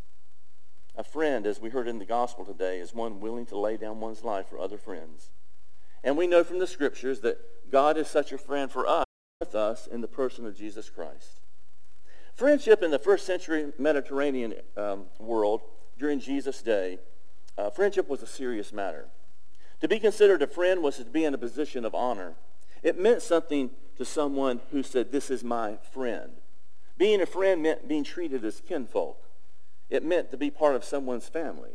A 0.96 1.04
friend, 1.04 1.48
as 1.48 1.60
we 1.60 1.70
heard 1.70 1.88
in 1.88 1.98
the 1.98 2.06
gospel 2.06 2.46
today, 2.46 2.80
is 2.80 2.94
one 2.94 3.20
willing 3.20 3.46
to 3.48 3.58
lay 3.58 3.78
down 3.78 4.00
one's 4.00 4.24
life 4.24 4.48
for 4.48 4.60
other 4.60 4.78
friends. 4.78 5.32
And 6.04 6.18
we 6.18 6.28
know 6.28 6.44
from 6.44 6.60
the 6.60 6.68
scriptures 6.68 7.22
that 7.22 7.72
God 7.72 7.98
is 7.98 8.08
such 8.08 8.32
a 8.32 8.38
friend 8.38 8.72
for 8.72 8.88
us, 8.88 9.06
with 9.40 9.56
us 9.56 9.88
in 9.88 10.02
the 10.02 10.08
person 10.08 10.46
of 10.46 10.56
Jesus 10.56 10.90
Christ. 10.90 11.40
Friendship 12.36 12.82
in 12.82 12.92
the 12.92 13.00
first 13.00 13.26
century 13.26 13.72
Mediterranean 13.78 14.56
um, 14.76 15.06
world 15.20 15.62
during 16.00 16.20
Jesus' 16.20 16.62
day, 16.62 16.98
uh, 17.58 17.70
friendship 17.70 18.10
was 18.10 18.24
a 18.24 18.28
serious 18.28 18.74
matter. 18.74 19.08
To 19.82 19.88
be 19.88 20.00
considered 20.00 20.42
a 20.42 20.48
friend 20.48 20.82
was 20.82 20.98
to 20.98 21.06
be 21.06 21.26
in 21.26 21.34
a 21.34 21.38
position 21.38 21.86
of 21.86 21.94
honor. 21.94 22.34
It 22.82 23.00
meant 23.00 23.22
something 23.22 23.70
to 23.98 24.06
someone 24.06 24.62
who 24.72 24.82
said, 24.82 25.12
this 25.12 25.30
is 25.30 25.44
my 25.44 25.78
friend. 25.92 26.32
Being 26.98 27.22
a 27.22 27.26
friend 27.26 27.62
meant 27.62 27.88
being 27.88 28.04
treated 28.04 28.44
as 28.44 28.62
kinfolk. 28.62 29.24
It 29.90 30.04
meant 30.04 30.32
to 30.32 30.38
be 30.38 30.50
part 30.50 30.76
of 30.76 30.84
someone's 30.84 31.28
family. 31.28 31.72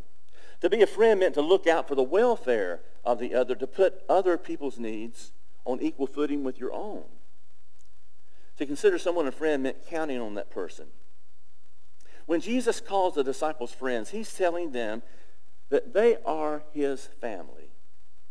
To 0.62 0.68
be 0.68 0.82
a 0.82 0.86
friend 0.86 1.20
meant 1.20 1.34
to 1.34 1.42
look 1.42 1.68
out 1.68 1.86
for 1.86 1.94
the 1.94 2.02
welfare 2.02 2.80
of 3.04 3.20
the 3.20 3.34
other, 3.34 3.54
to 3.54 3.66
put 3.66 4.02
other 4.08 4.36
people's 4.36 4.78
needs 4.78 5.32
on 5.64 5.80
equal 5.80 6.08
footing 6.08 6.42
with 6.42 6.58
your 6.58 6.72
own. 6.72 7.04
To 8.58 8.66
consider 8.66 8.98
someone 8.98 9.26
a 9.26 9.32
friend 9.32 9.62
meant 9.62 9.86
counting 9.88 10.20
on 10.20 10.34
that 10.34 10.50
person. 10.50 10.86
When 12.26 12.40
Jesus 12.40 12.80
calls 12.80 13.14
the 13.14 13.24
disciples 13.24 13.72
friends, 13.72 14.10
he's 14.10 14.34
telling 14.34 14.72
them 14.72 15.02
that 15.70 15.94
they 15.94 16.16
are 16.24 16.62
his 16.72 17.08
family, 17.20 17.70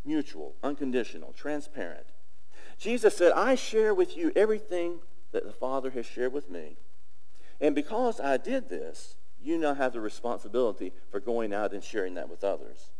mutual, 0.04 0.54
unconditional, 0.62 1.32
transparent. 1.32 2.06
Jesus 2.78 3.16
said, 3.16 3.32
I 3.32 3.54
share 3.54 3.94
with 3.94 4.16
you 4.16 4.30
everything 4.36 5.00
that 5.32 5.44
the 5.44 5.52
Father 5.52 5.90
has 5.90 6.06
shared 6.06 6.32
with 6.32 6.50
me. 6.50 6.76
And 7.60 7.74
because 7.74 8.20
I 8.20 8.36
did 8.36 8.68
this, 8.68 9.16
you 9.42 9.58
now 9.58 9.74
have 9.74 9.92
the 9.92 10.00
responsibility 10.00 10.92
for 11.10 11.20
going 11.20 11.52
out 11.52 11.72
and 11.72 11.82
sharing 11.82 12.14
that 12.14 12.28
with 12.28 12.44
others. 12.44 12.90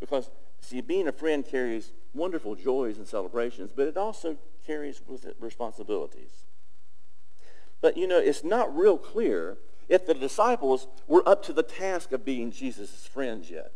Because, 0.00 0.30
see, 0.60 0.80
being 0.80 1.06
a 1.06 1.12
friend 1.12 1.44
carries 1.46 1.92
wonderful 2.14 2.54
joys 2.54 2.96
and 2.96 3.06
celebrations, 3.06 3.70
but 3.74 3.86
it 3.86 3.96
also 3.96 4.36
carries 4.66 5.02
with 5.06 5.24
it 5.24 5.36
responsibilities. 5.38 6.46
But, 7.80 7.96
you 7.96 8.06
know, 8.06 8.18
it's 8.18 8.44
not 8.44 8.76
real 8.76 8.98
clear 8.98 9.58
if 9.88 10.06
the 10.06 10.14
disciples 10.14 10.86
were 11.06 11.26
up 11.28 11.42
to 11.44 11.52
the 11.52 11.62
task 11.62 12.12
of 12.12 12.24
being 12.24 12.50
Jesus' 12.50 13.06
friends 13.06 13.50
yet. 13.50 13.72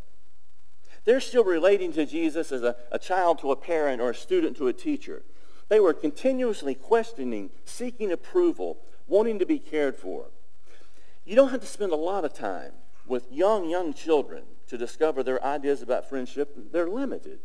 They're 1.04 1.20
still 1.20 1.44
relating 1.44 1.92
to 1.94 2.06
Jesus 2.06 2.52
as 2.52 2.62
a, 2.62 2.76
a 2.90 2.99
child 2.99 3.38
to 3.40 3.50
a 3.50 3.56
parent 3.56 4.00
or 4.00 4.11
a 4.11 4.14
student 4.14 4.56
to 4.56 4.68
a 4.68 4.73
teacher. 4.73 5.23
They 5.68 5.80
were 5.80 5.92
continuously 5.92 6.75
questioning, 6.75 7.50
seeking 7.64 8.12
approval, 8.12 8.78
wanting 9.06 9.38
to 9.38 9.46
be 9.46 9.58
cared 9.58 9.96
for. 9.96 10.26
You 11.25 11.37
don't 11.37 11.50
have 11.50 11.61
to 11.61 11.66
spend 11.66 11.92
a 11.92 11.96
lot 11.96 12.25
of 12.25 12.32
time 12.32 12.73
with 13.06 13.30
young, 13.30 13.68
young 13.68 13.92
children 13.92 14.44
to 14.68 14.78
discover 14.78 15.23
their 15.23 15.44
ideas 15.44 15.82
about 15.82 16.08
friendship. 16.08 16.56
They're 16.73 16.88
limited. 16.88 17.40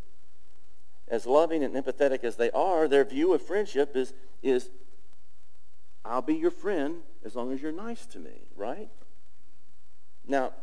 As 1.08 1.26
loving 1.26 1.64
and 1.64 1.74
empathetic 1.74 2.24
as 2.24 2.36
they 2.36 2.52
are, 2.52 2.88
their 2.88 3.04
view 3.04 3.34
of 3.34 3.42
friendship 3.42 3.96
is, 3.96 4.14
is 4.44 4.70
I'll 6.10 6.24
be 6.24 6.36
your 6.36 6.52
friend 6.52 7.04
as 7.24 7.36
long 7.36 7.52
as 7.52 7.62
you're 7.62 7.72
nice 7.72 8.06
to 8.08 8.20
me, 8.20 8.48
right? 8.56 8.90
Now, 10.28 10.54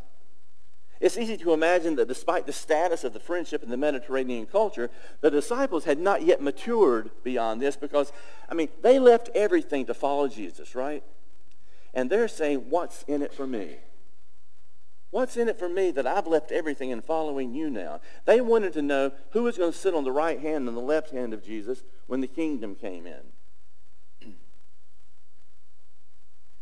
it's 1.00 1.16
easy 1.16 1.36
to 1.38 1.52
imagine 1.52 1.96
that 1.96 2.08
despite 2.08 2.46
the 2.46 2.52
status 2.52 3.04
of 3.04 3.12
the 3.12 3.20
friendship 3.20 3.62
in 3.62 3.70
the 3.70 3.76
Mediterranean 3.76 4.46
culture, 4.46 4.90
the 5.20 5.30
disciples 5.30 5.84
had 5.84 5.98
not 5.98 6.22
yet 6.22 6.42
matured 6.42 7.10
beyond 7.22 7.60
this 7.62 7.76
because, 7.76 8.12
I 8.48 8.54
mean, 8.54 8.68
they 8.82 8.98
left 8.98 9.28
everything 9.34 9.86
to 9.86 9.94
follow 9.94 10.26
Jesus, 10.26 10.74
right? 10.74 11.04
And 11.94 12.10
they're 12.10 12.28
saying, 12.28 12.66
what's 12.68 13.04
in 13.04 13.22
it 13.22 13.32
for 13.32 13.46
me? 13.46 13.76
What's 15.10 15.36
in 15.36 15.48
it 15.48 15.58
for 15.58 15.68
me 15.68 15.92
that 15.92 16.06
I've 16.06 16.26
left 16.26 16.50
everything 16.50 16.90
and 16.90 17.04
following 17.04 17.54
you 17.54 17.70
now? 17.70 18.00
They 18.24 18.40
wanted 18.40 18.72
to 18.72 18.82
know 18.82 19.12
who 19.30 19.44
was 19.44 19.58
going 19.58 19.72
to 19.72 19.78
sit 19.78 19.94
on 19.94 20.04
the 20.04 20.12
right 20.12 20.40
hand 20.40 20.66
and 20.66 20.76
the 20.76 20.82
left 20.82 21.10
hand 21.10 21.32
of 21.32 21.44
Jesus 21.44 21.84
when 22.06 22.20
the 22.20 22.26
kingdom 22.26 22.74
came 22.74 23.06
in. 23.06 23.35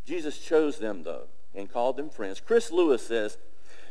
Jesus 0.05 0.39
chose 0.39 0.79
them, 0.79 1.03
though, 1.03 1.29
and 1.55 1.73
called 1.73 1.97
them 1.97 2.11
friends. 2.11 2.41
Chris 2.41 2.71
Lewis 2.71 3.07
says, 3.07 3.39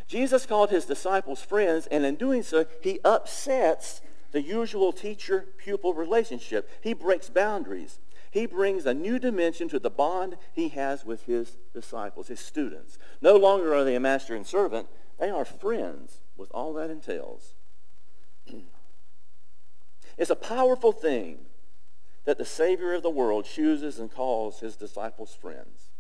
Jesus 0.08 0.46
called 0.46 0.70
his 0.70 0.86
disciples 0.86 1.42
friends, 1.42 1.88
and 1.88 2.06
in 2.06 2.16
doing 2.16 2.44
so, 2.44 2.66
he 2.82 3.00
upsets 3.04 4.02
the 4.32 4.42
usual 4.42 4.92
teacher-pupil 4.92 5.94
relationship. 5.94 6.70
He 6.82 6.94
breaks 6.94 7.30
boundaries. 7.30 8.00
He 8.30 8.48
brings 8.48 8.86
a 8.86 8.94
new 8.94 9.20
dimension 9.20 9.70
to 9.70 9.80
the 9.80 9.92
bond 9.92 10.38
he 10.54 10.70
has 10.70 11.06
with 11.06 11.26
his 11.26 11.58
disciples, 11.72 12.28
his 12.28 12.40
students. 12.40 12.98
No 13.22 13.36
longer 13.36 13.76
are 13.76 13.84
they 13.84 13.96
a 13.96 14.00
master 14.00 14.36
and 14.36 14.46
servant. 14.46 14.88
They 15.20 15.30
are 15.30 15.46
friends 15.46 16.22
with 16.36 16.50
all 16.52 16.74
that 16.74 16.90
entails. 16.90 17.54
it's 20.18 20.32
a 20.32 20.36
powerful 20.36 20.92
thing 20.92 21.46
that 22.26 22.40
the 22.40 22.46
Savior 22.46 22.94
of 22.94 23.04
the 23.04 23.10
world 23.10 23.46
chooses 23.46 24.00
and 24.00 24.12
calls 24.12 24.62
his 24.62 24.76
disciples 24.76 25.38
friends, 25.40 25.92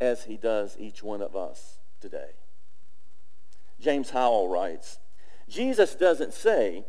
as 0.00 0.24
he 0.24 0.36
does 0.36 0.76
each 0.78 1.02
one 1.02 1.22
of 1.22 1.36
us 1.36 1.78
today. 2.00 2.30
James 3.80 4.10
Howell 4.10 4.48
writes, 4.48 4.98
Jesus 5.48 5.94
doesn't 5.94 6.32
say, 6.32 6.84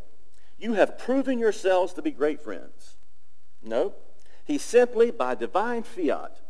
you 0.57 0.73
have 0.73 0.97
proven 0.97 1.39
yourselves 1.39 1.93
to 1.93 2.01
be 2.01 2.11
great 2.11 2.41
friends. 2.41 2.97
No, 3.61 3.93
he 4.45 4.57
simply, 4.57 5.11
by 5.11 5.35
divine 5.35 5.83
fiat, 5.83 6.41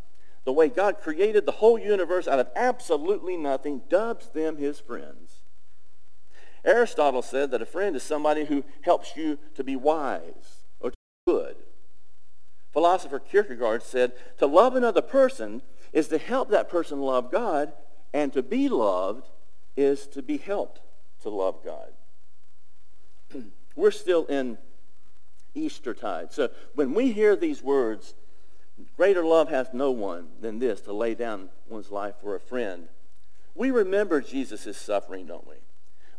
the 0.46 0.54
way 0.54 0.68
God 0.68 1.00
created 1.00 1.46
the 1.46 1.54
whole 1.54 1.80
universe 1.80 2.28
out 2.28 2.40
of 2.40 2.50
absolutely 2.56 3.38
nothing, 3.38 3.82
dubs 3.90 4.30
them 4.30 4.58
his 4.58 4.80
friends. 4.80 5.44
Aristotle 6.66 7.22
said 7.22 7.52
that 7.52 7.62
a 7.62 7.66
friend 7.66 7.96
is 7.96 8.04
somebody 8.04 8.46
who 8.46 8.64
helps 8.82 9.16
you 9.16 9.38
to 9.56 9.64
be 9.64 9.76
wise 9.76 10.66
or 10.80 10.92
to 10.92 10.98
be 11.26 11.32
good. 11.32 11.56
Philosopher 12.72 13.20
Kierkegaard 13.20 13.84
said, 13.84 14.14
to 14.38 14.48
love 14.48 14.76
another 14.76 15.02
person 15.02 15.62
is 15.94 16.08
to 16.10 16.18
help 16.18 16.50
that 16.50 16.70
person 16.70 17.00
love 17.00 17.32
God, 17.32 17.72
and 18.14 18.34
to 18.34 18.44
be 18.44 18.68
loved 18.68 19.30
is 19.78 20.08
to 20.08 20.22
be 20.22 20.38
helped 20.38 20.82
to 21.22 21.30
love 21.30 21.64
God. 21.64 21.94
We're 23.76 23.92
still 23.92 24.26
in 24.26 24.58
Eastertide. 25.56 26.34
So 26.34 26.50
when 26.74 26.94
we 26.94 27.12
hear 27.12 27.36
these 27.36 27.62
words, 27.62 28.16
greater 28.98 29.24
love 29.24 29.50
hath 29.50 29.74
no 29.74 29.92
one 29.92 30.28
than 30.42 30.60
this, 30.60 30.82
to 30.82 30.94
lay 30.94 31.16
down 31.16 31.50
one's 31.68 31.92
life 31.92 32.16
for 32.22 32.36
a 32.36 32.40
friend, 32.40 32.88
we 33.56 33.70
remember 33.72 34.20
Jesus' 34.20 34.78
suffering, 34.78 35.28
don't 35.28 35.48
we? 35.48 35.58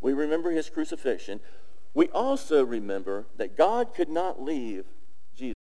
We 0.01 0.13
remember 0.13 0.51
his 0.51 0.71
crucifixion. 0.71 1.41
We 1.95 2.09
also 2.09 2.65
remember 2.65 3.27
that 3.37 3.57
God 3.57 3.95
could 3.95 4.09
not 4.09 4.41
leave 4.41 4.85
Jesus 5.37 5.57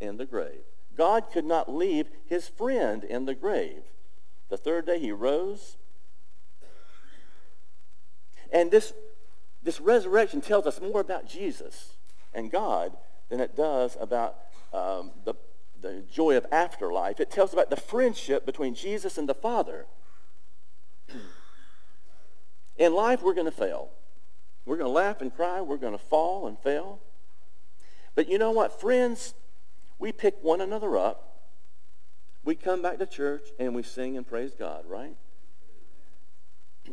in 0.00 0.16
the 0.16 0.26
grave. 0.26 0.64
God 0.98 1.30
could 1.32 1.44
not 1.44 1.72
leave 1.72 2.08
his 2.26 2.48
friend 2.48 3.04
in 3.04 3.24
the 3.24 3.34
grave. 3.34 3.84
The 4.50 4.56
third 4.56 4.84
day 4.86 4.98
he 4.98 5.12
rose. 5.12 5.76
And 8.52 8.70
this, 8.70 8.92
this 9.62 9.80
resurrection 9.80 10.40
tells 10.40 10.66
us 10.66 10.80
more 10.80 11.00
about 11.00 11.28
Jesus 11.28 11.92
and 12.34 12.50
God 12.50 12.96
than 13.28 13.40
it 13.40 13.56
does 13.56 13.96
about 14.00 14.36
um, 14.72 15.12
the, 15.24 15.34
the 15.80 16.02
joy 16.10 16.36
of 16.36 16.44
afterlife. 16.50 17.20
It 17.20 17.30
tells 17.30 17.52
about 17.52 17.70
the 17.70 17.76
friendship 17.76 18.44
between 18.44 18.74
Jesus 18.74 19.16
and 19.16 19.28
the 19.28 19.34
Father. 19.34 19.86
In 22.76 22.94
life, 22.94 23.22
we're 23.22 23.34
going 23.34 23.44
to 23.44 23.52
fail. 23.52 23.90
We're 24.64 24.76
going 24.76 24.88
to 24.88 24.92
laugh 24.92 25.20
and 25.20 25.34
cry. 25.34 25.60
We're 25.60 25.76
going 25.76 25.96
to 25.96 26.04
fall 26.04 26.46
and 26.46 26.58
fail. 26.58 27.00
But 28.14 28.28
you 28.28 28.38
know 28.38 28.50
what? 28.50 28.80
Friends, 28.80 29.34
we 29.98 30.12
pick 30.12 30.36
one 30.42 30.60
another 30.60 30.96
up. 30.96 31.24
We 32.44 32.54
come 32.54 32.82
back 32.82 32.98
to 32.98 33.06
church 33.06 33.42
and 33.58 33.74
we 33.74 33.82
sing 33.82 34.16
and 34.16 34.26
praise 34.26 34.54
God, 34.54 34.84
right? 34.86 35.16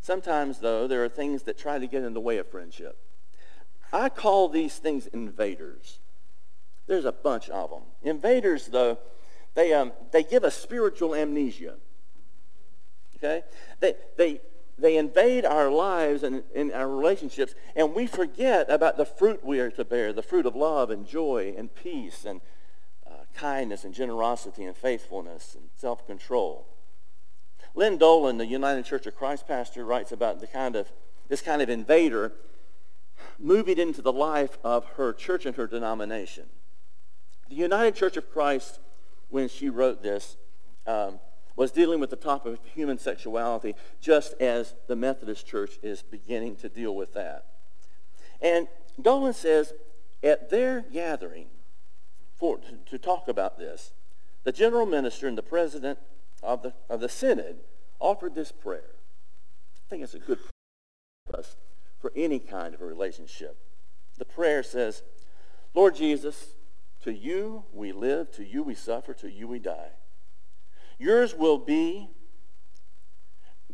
Sometimes, 0.00 0.58
though, 0.58 0.86
there 0.86 1.04
are 1.04 1.08
things 1.08 1.44
that 1.44 1.58
try 1.58 1.78
to 1.78 1.86
get 1.86 2.02
in 2.02 2.12
the 2.12 2.20
way 2.20 2.38
of 2.38 2.48
friendship. 2.48 2.98
I 3.92 4.08
call 4.08 4.48
these 4.48 4.78
things 4.78 5.06
invaders. 5.08 5.98
There's 6.86 7.04
a 7.04 7.12
bunch 7.12 7.48
of 7.48 7.70
them. 7.70 7.82
Invaders, 8.02 8.66
though, 8.66 8.98
they, 9.54 9.72
um, 9.72 9.92
they 10.10 10.22
give 10.22 10.44
us 10.44 10.56
spiritual 10.56 11.14
amnesia. 11.14 11.74
Okay? 13.16 13.42
They, 13.80 13.94
they, 14.16 14.40
they 14.82 14.96
invade 14.96 15.44
our 15.44 15.70
lives 15.70 16.22
and, 16.22 16.42
and 16.54 16.72
our 16.72 16.88
relationships, 16.88 17.54
and 17.74 17.94
we 17.94 18.06
forget 18.06 18.68
about 18.68 18.96
the 18.96 19.04
fruit 19.04 19.44
we 19.44 19.60
are 19.60 19.70
to 19.70 19.84
bear, 19.84 20.12
the 20.12 20.22
fruit 20.22 20.44
of 20.44 20.56
love 20.56 20.90
and 20.90 21.06
joy 21.06 21.54
and 21.56 21.74
peace 21.74 22.24
and 22.24 22.40
uh, 23.06 23.24
kindness 23.34 23.84
and 23.84 23.94
generosity 23.94 24.64
and 24.64 24.76
faithfulness 24.76 25.54
and 25.54 25.70
self-control. 25.76 26.66
Lynn 27.74 27.96
Dolan, 27.96 28.38
the 28.38 28.46
United 28.46 28.84
Church 28.84 29.06
of 29.06 29.14
Christ 29.14 29.46
pastor, 29.46 29.84
writes 29.84 30.12
about 30.12 30.40
the 30.40 30.46
kind 30.46 30.76
of, 30.76 30.92
this 31.28 31.40
kind 31.40 31.62
of 31.62 31.70
invader 31.70 32.32
moving 33.38 33.78
into 33.78 34.02
the 34.02 34.12
life 34.12 34.58
of 34.64 34.84
her 34.96 35.12
church 35.12 35.46
and 35.46 35.56
her 35.56 35.66
denomination. 35.66 36.46
The 37.48 37.54
United 37.54 37.94
Church 37.94 38.16
of 38.16 38.30
Christ, 38.30 38.80
when 39.30 39.48
she 39.48 39.70
wrote 39.70 40.02
this, 40.02 40.36
um, 40.86 41.20
was 41.56 41.70
dealing 41.70 42.00
with 42.00 42.10
the 42.10 42.16
topic 42.16 42.54
of 42.54 42.58
human 42.74 42.98
sexuality, 42.98 43.74
just 44.00 44.34
as 44.40 44.74
the 44.86 44.96
Methodist 44.96 45.46
Church 45.46 45.78
is 45.82 46.02
beginning 46.02 46.56
to 46.56 46.68
deal 46.68 46.94
with 46.94 47.12
that. 47.14 47.46
And 48.40 48.68
Dolan 49.00 49.34
says, 49.34 49.72
at 50.22 50.50
their 50.50 50.80
gathering 50.80 51.46
for, 52.36 52.58
to, 52.58 52.76
to 52.90 52.98
talk 52.98 53.28
about 53.28 53.58
this, 53.58 53.92
the 54.44 54.52
general 54.52 54.86
minister 54.86 55.28
and 55.28 55.38
the 55.38 55.42
president 55.42 55.98
of 56.42 56.62
the, 56.62 56.74
of 56.88 57.00
the 57.00 57.08
synod 57.08 57.58
offered 58.00 58.34
this 58.34 58.50
prayer. 58.50 58.96
I 59.76 59.88
think 59.88 60.02
it's 60.02 60.14
a 60.14 60.18
good 60.18 60.38
prayer 61.30 61.44
for 62.00 62.12
any 62.16 62.40
kind 62.40 62.74
of 62.74 62.80
a 62.80 62.84
relationship. 62.84 63.56
The 64.18 64.24
prayer 64.24 64.62
says, 64.62 65.02
Lord 65.74 65.94
Jesus, 65.94 66.56
to 67.04 67.12
you 67.12 67.64
we 67.72 67.92
live, 67.92 68.30
to 68.32 68.44
you 68.44 68.62
we 68.62 68.74
suffer, 68.74 69.14
to 69.14 69.30
you 69.30 69.46
we 69.46 69.58
die. 69.58 69.90
Yours 71.02 71.34
will 71.34 71.58
be, 71.58 72.08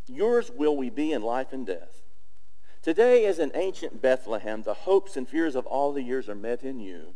yours 0.06 0.50
will 0.50 0.74
we 0.74 0.88
be 0.88 1.12
in 1.12 1.20
life 1.20 1.52
and 1.52 1.66
death. 1.66 2.00
Today, 2.80 3.26
as 3.26 3.38
in 3.38 3.52
ancient 3.54 4.00
Bethlehem, 4.00 4.62
the 4.62 4.72
hopes 4.72 5.14
and 5.14 5.28
fears 5.28 5.54
of 5.54 5.66
all 5.66 5.92
the 5.92 6.02
years 6.02 6.26
are 6.30 6.34
met 6.34 6.62
in 6.62 6.80
you. 6.80 7.14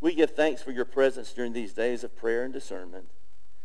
We 0.00 0.14
give 0.14 0.30
thanks 0.36 0.62
for 0.62 0.70
your 0.70 0.84
presence 0.84 1.32
during 1.32 1.54
these 1.54 1.72
days 1.72 2.04
of 2.04 2.16
prayer 2.16 2.44
and 2.44 2.52
discernment, 2.52 3.06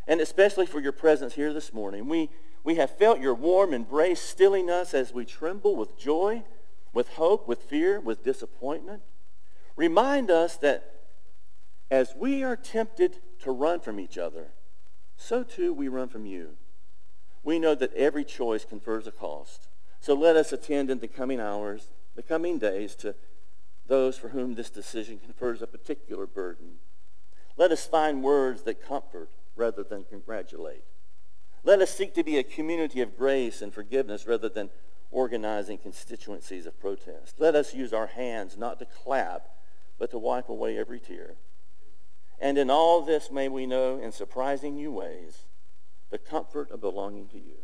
and 0.08 0.20
especially 0.20 0.66
for 0.66 0.80
your 0.80 0.94
presence 0.94 1.36
here 1.36 1.54
this 1.54 1.72
morning. 1.72 2.08
We, 2.10 2.32
we 2.64 2.76
have 2.76 2.98
felt 2.98 3.20
your 3.20 3.36
warm 3.36 3.72
embrace 3.72 4.20
stilling 4.20 4.68
us 4.68 4.96
as 4.96 5.14
we 5.14 5.26
tremble 5.26 5.76
with 5.76 5.96
joy, 5.96 6.42
with 6.92 7.10
hope, 7.10 7.48
with 7.48 7.62
fear, 7.62 8.00
with 8.00 8.24
disappointment. 8.24 9.04
Remind 9.76 10.32
us 10.32 10.58
that 10.58 10.92
as 11.92 12.16
we 12.18 12.42
are 12.42 12.56
tempted 12.56 13.18
to 13.44 13.52
run 13.52 13.80
from 13.80 14.00
each 14.00 14.18
other, 14.18 14.54
so 15.22 15.44
too 15.44 15.74
we 15.74 15.88
run 15.88 16.10
from 16.10 16.26
you. 16.26 16.58
We 17.44 17.60
know 17.60 17.76
that 17.76 17.94
every 17.94 18.24
choice 18.24 18.66
confers 18.66 19.08
a 19.08 19.12
cost. 19.12 19.68
So 20.00 20.14
let 20.14 20.36
us 20.36 20.52
attend 20.52 20.90
in 20.90 21.00
the 21.00 21.08
coming 21.08 21.40
hours, 21.40 21.92
the 22.16 22.24
coming 22.24 22.58
days, 22.58 22.96
to 22.96 23.16
those 23.88 24.18
for 24.18 24.30
whom 24.30 24.56
this 24.56 24.70
decision 24.70 25.20
confers 25.20 25.62
a 25.62 25.68
particular 25.68 26.26
burden. 26.26 26.76
Let 27.58 27.72
us 27.72 27.86
find 27.86 28.24
words 28.24 28.64
that 28.64 28.86
comfort 28.86 29.30
rather 29.56 29.84
than 29.84 30.04
congratulate. 30.04 30.84
Let 31.64 31.82
us 31.82 31.92
seek 31.92 32.16
to 32.16 32.24
be 32.24 32.38
a 32.38 32.44
community 32.44 33.02
of 33.02 33.18
grace 33.18 33.62
and 33.62 33.74
forgiveness 33.74 34.26
rather 34.26 34.50
than 34.50 34.70
organizing 35.12 35.78
constituencies 35.78 36.66
of 36.66 36.80
protest. 36.80 37.36
Let 37.38 37.56
us 37.56 37.74
use 37.74 37.94
our 37.94 38.08
hands 38.08 38.58
not 38.58 38.80
to 38.80 38.86
clap, 38.86 39.50
but 40.00 40.10
to 40.12 40.18
wipe 40.18 40.50
away 40.50 40.78
every 40.78 41.00
tear. 41.00 41.36
And 42.42 42.58
in 42.58 42.70
all 42.70 43.02
this 43.02 43.32
may 43.32 43.48
we 43.48 43.66
know 43.66 43.98
in 43.98 44.12
surprising 44.12 44.76
new 44.76 44.92
ways 44.92 45.46
the 46.10 46.18
comfort 46.18 46.72
of 46.72 46.82
belonging 46.82 47.30
to 47.30 47.38
you. 47.38 47.60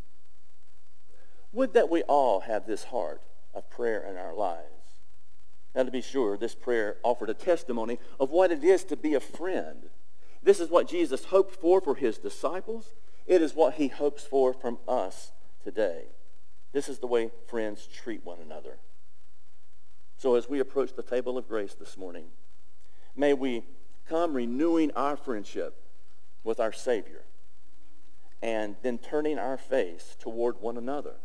Would 1.51 1.73
that 1.73 1.89
we 1.89 2.03
all 2.03 2.41
have 2.41 2.65
this 2.65 2.85
heart 2.85 3.21
of 3.57 3.69
prayer 3.69 4.05
in 4.07 4.15
our 4.15 4.33
lives. 4.33 5.01
Now, 5.75 5.83
to 5.83 5.91
be 5.91 6.01
sure, 6.01 6.37
this 6.37 6.55
prayer 6.55 6.97
offered 7.03 7.29
a 7.29 7.33
testimony 7.33 7.99
of 8.19 8.29
what 8.29 8.51
it 8.51 8.63
is 8.63 8.83
to 8.85 8.95
be 8.95 9.15
a 9.15 9.19
friend. 9.19 9.89
This 10.41 10.59
is 10.59 10.69
what 10.69 10.87
Jesus 10.87 11.25
hoped 11.25 11.55
for 11.55 11.81
for 11.81 11.95
his 11.95 12.17
disciples. 12.17 12.93
It 13.25 13.41
is 13.41 13.53
what 13.53 13.73
he 13.73 13.89
hopes 13.89 14.23
for 14.23 14.53
from 14.53 14.77
us 14.87 15.31
today. 15.63 16.05
This 16.71 16.87
is 16.87 16.99
the 16.99 17.07
way 17.07 17.31
friends 17.47 17.87
treat 17.87 18.23
one 18.23 18.39
another. 18.39 18.77
So 20.17 20.35
as 20.35 20.47
we 20.47 20.59
approach 20.59 20.95
the 20.95 21.03
table 21.03 21.37
of 21.37 21.47
grace 21.47 21.73
this 21.73 21.97
morning, 21.97 22.25
may 23.15 23.33
we 23.33 23.63
come 24.07 24.33
renewing 24.33 24.91
our 24.91 25.17
friendship 25.17 25.81
with 26.43 26.59
our 26.59 26.71
Savior 26.71 27.23
and 28.41 28.75
then 28.81 28.97
turning 28.97 29.37
our 29.37 29.57
face 29.57 30.15
toward 30.19 30.61
one 30.61 30.77
another 30.77 31.15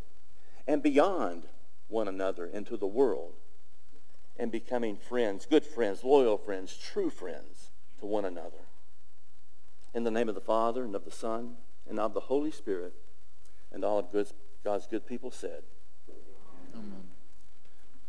and 0.66 0.82
beyond 0.82 1.44
one 1.88 2.08
another 2.08 2.46
into 2.46 2.76
the 2.76 2.86
world 2.86 3.34
and 4.38 4.50
becoming 4.50 4.96
friends, 4.96 5.46
good 5.46 5.64
friends, 5.64 6.02
loyal 6.02 6.38
friends, 6.38 6.76
true 6.76 7.10
friends 7.10 7.70
to 8.00 8.06
one 8.06 8.24
another. 8.24 8.66
In 9.94 10.04
the 10.04 10.10
name 10.10 10.28
of 10.28 10.34
the 10.34 10.40
Father 10.40 10.84
and 10.84 10.94
of 10.96 11.04
the 11.04 11.10
Son 11.10 11.56
and 11.88 12.00
of 12.00 12.14
the 12.14 12.20
Holy 12.20 12.50
Spirit 12.50 12.94
and 13.70 13.85
all 13.85 13.98
of 13.98 14.07
God's 14.64 14.87
good 14.87 15.07
people 15.07 15.30
said, 15.30 15.62